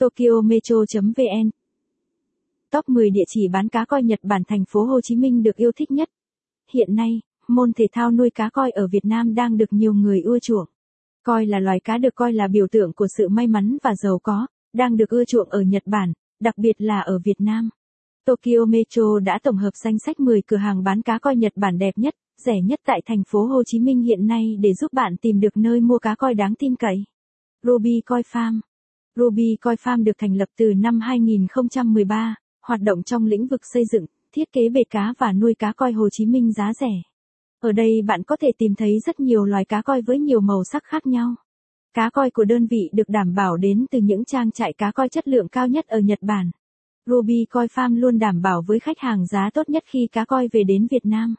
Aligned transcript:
tokyometro.vn 0.00 1.50
Top 2.70 2.88
10 2.88 3.10
địa 3.10 3.24
chỉ 3.28 3.48
bán 3.48 3.68
cá 3.68 3.84
coi 3.84 4.02
Nhật 4.02 4.18
Bản 4.22 4.42
thành 4.48 4.64
phố 4.68 4.84
Hồ 4.84 5.00
Chí 5.00 5.16
Minh 5.16 5.42
được 5.42 5.56
yêu 5.56 5.72
thích 5.76 5.90
nhất. 5.90 6.08
Hiện 6.72 6.94
nay, 6.94 7.20
môn 7.48 7.72
thể 7.72 7.86
thao 7.92 8.10
nuôi 8.10 8.30
cá 8.30 8.50
coi 8.50 8.70
ở 8.70 8.86
Việt 8.92 9.04
Nam 9.04 9.34
đang 9.34 9.56
được 9.56 9.72
nhiều 9.72 9.92
người 9.92 10.20
ưa 10.20 10.38
chuộng. 10.38 10.66
Coi 11.22 11.46
là 11.46 11.58
loài 11.58 11.80
cá 11.84 11.98
được 11.98 12.14
coi 12.14 12.32
là 12.32 12.48
biểu 12.48 12.66
tượng 12.72 12.92
của 12.92 13.06
sự 13.16 13.28
may 13.28 13.46
mắn 13.46 13.76
và 13.82 13.94
giàu 14.02 14.18
có, 14.22 14.46
đang 14.72 14.96
được 14.96 15.08
ưa 15.08 15.24
chuộng 15.24 15.48
ở 15.48 15.60
Nhật 15.60 15.82
Bản, 15.86 16.12
đặc 16.40 16.58
biệt 16.58 16.74
là 16.78 17.00
ở 17.00 17.18
Việt 17.24 17.40
Nam. 17.40 17.68
Tokyo 18.24 18.64
Metro 18.68 19.18
đã 19.18 19.38
tổng 19.42 19.56
hợp 19.56 19.70
danh 19.84 19.98
sách 19.98 20.20
10 20.20 20.42
cửa 20.46 20.56
hàng 20.56 20.82
bán 20.82 21.02
cá 21.02 21.18
coi 21.18 21.36
Nhật 21.36 21.52
Bản 21.56 21.78
đẹp 21.78 21.98
nhất, 21.98 22.14
rẻ 22.44 22.60
nhất 22.64 22.80
tại 22.86 23.00
thành 23.06 23.22
phố 23.28 23.46
Hồ 23.46 23.62
Chí 23.66 23.78
Minh 23.78 24.02
hiện 24.02 24.26
nay 24.26 24.56
để 24.60 24.74
giúp 24.74 24.92
bạn 24.92 25.16
tìm 25.16 25.40
được 25.40 25.56
nơi 25.56 25.80
mua 25.80 25.98
cá 25.98 26.14
coi 26.14 26.34
đáng 26.34 26.54
tin 26.54 26.76
cậy. 26.76 27.04
Ruby 27.62 28.00
Coi 28.06 28.22
Farm 28.22 28.60
Ruby 29.16 29.56
Coi 29.60 29.76
Farm 29.76 30.04
được 30.04 30.18
thành 30.18 30.34
lập 30.34 30.48
từ 30.58 30.74
năm 30.76 31.00
2013, 31.00 32.34
hoạt 32.62 32.80
động 32.80 33.02
trong 33.02 33.26
lĩnh 33.26 33.46
vực 33.46 33.60
xây 33.72 33.82
dựng, 33.92 34.06
thiết 34.32 34.52
kế 34.52 34.68
bể 34.68 34.80
cá 34.90 35.14
và 35.18 35.32
nuôi 35.32 35.54
cá 35.54 35.72
coi 35.72 35.92
Hồ 35.92 36.08
Chí 36.12 36.26
Minh 36.26 36.52
giá 36.52 36.72
rẻ. 36.80 36.92
Ở 37.60 37.72
đây 37.72 38.02
bạn 38.06 38.22
có 38.22 38.36
thể 38.36 38.48
tìm 38.58 38.74
thấy 38.74 38.98
rất 39.06 39.20
nhiều 39.20 39.44
loài 39.44 39.64
cá 39.64 39.82
coi 39.82 40.02
với 40.02 40.18
nhiều 40.18 40.40
màu 40.40 40.62
sắc 40.72 40.84
khác 40.84 41.06
nhau. 41.06 41.34
Cá 41.94 42.10
coi 42.10 42.30
của 42.30 42.44
đơn 42.44 42.66
vị 42.66 42.90
được 42.92 43.08
đảm 43.08 43.34
bảo 43.34 43.56
đến 43.56 43.86
từ 43.90 43.98
những 43.98 44.24
trang 44.24 44.50
trại 44.50 44.72
cá 44.72 44.92
coi 44.92 45.08
chất 45.08 45.28
lượng 45.28 45.48
cao 45.48 45.68
nhất 45.68 45.86
ở 45.86 45.98
Nhật 45.98 46.18
Bản. 46.22 46.50
Ruby 47.06 47.46
Coi 47.50 47.66
Farm 47.66 47.96
luôn 47.96 48.18
đảm 48.18 48.42
bảo 48.42 48.62
với 48.66 48.80
khách 48.80 48.98
hàng 48.98 49.26
giá 49.26 49.50
tốt 49.54 49.68
nhất 49.68 49.82
khi 49.86 50.08
cá 50.12 50.24
coi 50.24 50.48
về 50.52 50.64
đến 50.64 50.86
Việt 50.90 51.06
Nam. 51.06 51.34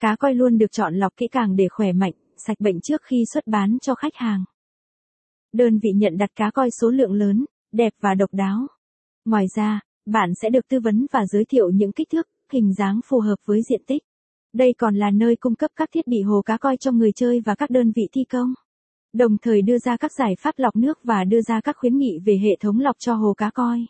Cá 0.00 0.16
coi 0.16 0.34
luôn 0.34 0.58
được 0.58 0.72
chọn 0.72 0.94
lọc 0.94 1.16
kỹ 1.16 1.28
càng 1.28 1.56
để 1.56 1.68
khỏe 1.68 1.92
mạnh, 1.92 2.12
sạch 2.36 2.60
bệnh 2.60 2.80
trước 2.80 3.02
khi 3.02 3.24
xuất 3.34 3.46
bán 3.46 3.78
cho 3.82 3.94
khách 3.94 4.14
hàng. 4.14 4.44
Đơn 5.52 5.78
vị 5.78 5.90
nhận 5.96 6.18
đặt 6.18 6.30
cá 6.36 6.50
coi 6.50 6.70
số 6.80 6.90
lượng 6.90 7.12
lớn, 7.12 7.44
đẹp 7.72 7.92
và 8.00 8.14
độc 8.14 8.30
đáo. 8.32 8.66
Ngoài 9.24 9.46
ra, 9.56 9.80
bạn 10.06 10.32
sẽ 10.42 10.50
được 10.50 10.68
tư 10.68 10.80
vấn 10.80 11.06
và 11.12 11.26
giới 11.26 11.44
thiệu 11.44 11.70
những 11.70 11.92
kích 11.92 12.08
thước, 12.10 12.28
hình 12.52 12.72
dáng 12.74 13.00
phù 13.04 13.20
hợp 13.20 13.36
với 13.44 13.60
diện 13.70 13.82
tích. 13.86 14.02
Đây 14.52 14.74
còn 14.78 14.96
là 14.96 15.10
nơi 15.10 15.36
cung 15.36 15.54
cấp 15.54 15.70
các 15.76 15.88
thiết 15.92 16.06
bị 16.06 16.22
hồ 16.22 16.42
cá 16.42 16.56
coi 16.56 16.76
cho 16.76 16.92
người 16.92 17.12
chơi 17.12 17.40
và 17.40 17.54
các 17.54 17.70
đơn 17.70 17.92
vị 17.96 18.02
thi 18.12 18.24
công. 18.24 18.54
Đồng 19.12 19.38
thời 19.38 19.62
đưa 19.62 19.78
ra 19.78 19.96
các 19.96 20.12
giải 20.18 20.34
pháp 20.38 20.58
lọc 20.58 20.76
nước 20.76 20.98
và 21.04 21.24
đưa 21.24 21.40
ra 21.40 21.60
các 21.60 21.76
khuyến 21.78 21.98
nghị 21.98 22.18
về 22.24 22.38
hệ 22.42 22.56
thống 22.60 22.80
lọc 22.80 22.96
cho 22.98 23.14
hồ 23.14 23.34
cá 23.36 23.50
coi. 23.50 23.86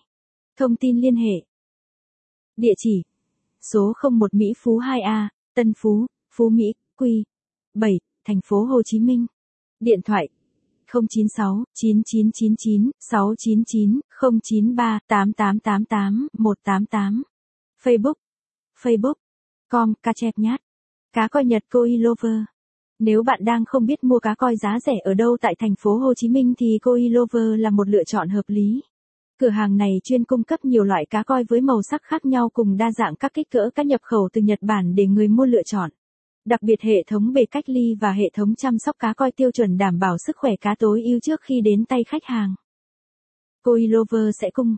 Thông 0.58 0.76
tin 0.76 1.00
liên 1.00 1.16
hệ. 1.16 1.44
Địa 2.56 2.74
chỉ. 2.76 3.02
Số 3.72 3.92
01 4.10 4.34
Mỹ 4.34 4.46
Phú 4.58 4.78
2A, 4.78 5.28
Tân 5.54 5.72
Phú, 5.78 6.06
Phú 6.30 6.48
Mỹ, 6.48 6.72
Quy. 6.96 7.24
7, 7.74 8.00
thành 8.24 8.40
phố 8.44 8.64
Hồ 8.64 8.82
Chí 8.84 9.00
Minh. 9.00 9.26
Điện 9.80 10.00
thoại 10.02 10.28
096 10.92 11.64
9999 11.74 12.90
699 13.00 14.00
093 14.42 14.98
8888 15.08 16.28
188. 16.38 17.22
Facebook. 17.84 18.14
Facebook. 18.82 19.14
Com 19.70 19.94
ca 20.02 20.12
chép 20.16 20.34
nhát. 20.36 20.60
Cá 21.12 21.28
coi 21.28 21.44
Nhật 21.44 21.62
Koi 21.70 21.90
Lover. 21.98 22.42
Nếu 22.98 23.22
bạn 23.22 23.40
đang 23.44 23.64
không 23.64 23.86
biết 23.86 24.04
mua 24.04 24.18
cá 24.18 24.34
coi 24.34 24.56
giá 24.56 24.78
rẻ 24.86 24.92
ở 25.04 25.14
đâu 25.14 25.36
tại 25.40 25.54
thành 25.58 25.74
phố 25.78 25.96
Hồ 25.96 26.14
Chí 26.14 26.28
Minh 26.28 26.54
thì 26.58 26.78
Koi 26.82 27.08
Lover 27.08 27.60
là 27.60 27.70
một 27.70 27.88
lựa 27.88 28.04
chọn 28.04 28.28
hợp 28.28 28.44
lý. 28.46 28.80
Cửa 29.40 29.48
hàng 29.48 29.76
này 29.76 30.00
chuyên 30.04 30.24
cung 30.24 30.44
cấp 30.44 30.64
nhiều 30.64 30.84
loại 30.84 31.06
cá 31.10 31.22
coi 31.22 31.44
với 31.44 31.60
màu 31.60 31.82
sắc 31.90 32.02
khác 32.02 32.24
nhau 32.24 32.50
cùng 32.52 32.76
đa 32.76 32.92
dạng 32.92 33.16
các 33.16 33.34
kích 33.34 33.50
cỡ 33.50 33.70
cá 33.74 33.82
nhập 33.82 34.00
khẩu 34.02 34.28
từ 34.32 34.40
Nhật 34.40 34.58
Bản 34.62 34.94
để 34.94 35.06
người 35.06 35.28
mua 35.28 35.44
lựa 35.44 35.62
chọn. 35.62 35.90
Đặc 36.50 36.62
biệt 36.62 36.80
hệ 36.80 37.02
thống 37.06 37.32
bể 37.32 37.44
cách 37.50 37.68
ly 37.68 37.94
và 38.00 38.12
hệ 38.12 38.30
thống 38.32 38.54
chăm 38.54 38.78
sóc 38.78 38.96
cá 38.98 39.12
coi 39.12 39.32
tiêu 39.32 39.50
chuẩn 39.50 39.78
đảm 39.78 39.98
bảo 39.98 40.16
sức 40.18 40.36
khỏe 40.36 40.52
cá 40.60 40.74
tối 40.78 41.02
ưu 41.02 41.20
trước 41.20 41.40
khi 41.40 41.60
đến 41.60 41.84
tay 41.84 42.04
khách 42.04 42.24
hàng. 42.24 42.54
Koi 43.62 43.80
Lover 43.86 44.36
sẽ 44.40 44.50
cung. 44.50 44.76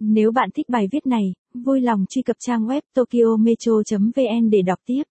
Nếu 0.00 0.32
bạn 0.32 0.50
thích 0.54 0.68
bài 0.68 0.88
viết 0.92 1.06
này, 1.06 1.32
vui 1.54 1.80
lòng 1.80 2.04
truy 2.08 2.22
cập 2.22 2.36
trang 2.38 2.66
web 2.66 2.80
tokyometro.vn 2.94 4.50
để 4.50 4.62
đọc 4.62 4.78
tiếp. 4.86 5.02